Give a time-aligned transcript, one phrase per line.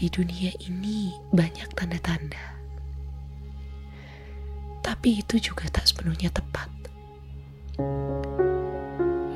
[0.00, 2.56] Di dunia ini banyak tanda-tanda.
[4.80, 6.72] Tapi itu juga tak sepenuhnya tepat.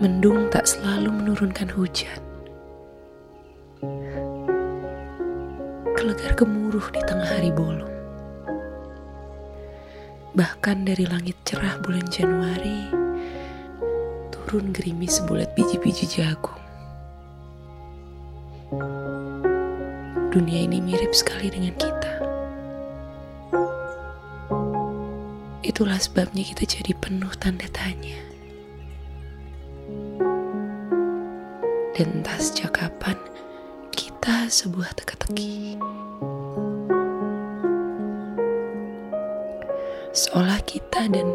[0.00, 2.17] Mendung tak selalu menurunkan hujan.
[6.00, 7.92] Kelegar gemuruh di tengah hari bolong.
[10.33, 12.88] Bahkan dari langit cerah bulan Januari,
[14.33, 16.56] turun gerimis sebulat biji-biji jagung.
[20.34, 22.12] Dunia ini mirip sekali dengan kita.
[25.62, 28.19] Itulah sebabnya kita jadi penuh tanda tanya.
[31.95, 33.15] Dan entah sejak kapan
[33.95, 35.79] kita sebuah teka-teki.
[40.10, 41.30] Seolah kita dan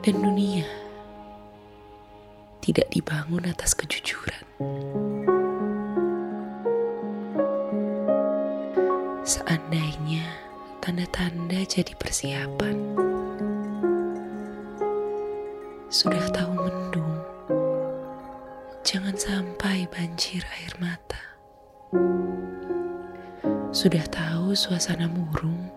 [0.00, 0.64] dan dunia
[2.64, 5.12] tidak dibangun atas kejujuran.
[9.24, 10.20] Seandainya
[10.84, 12.76] tanda-tanda jadi persiapan,
[15.88, 17.16] sudah tahu mendung,
[18.84, 21.40] jangan sampai banjir air mata.
[23.72, 25.72] Sudah tahu suasana murung,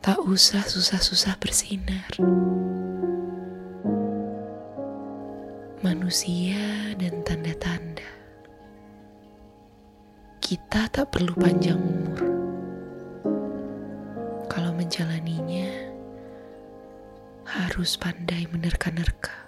[0.00, 2.08] tak usah susah-susah bersinar.
[5.84, 6.87] Manusia
[10.48, 12.24] kita tak perlu panjang umur.
[14.48, 15.68] Kalau menjalaninya,
[17.44, 19.47] harus pandai menerka-nerka.